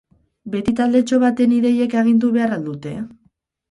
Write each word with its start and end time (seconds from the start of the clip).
Beti 0.55 0.73
taldetxo 0.79 1.21
baten 1.25 1.55
ideiek 1.59 1.97
agindu 2.03 2.35
behar 2.41 2.61
al 2.61 2.69
dute? 2.73 3.01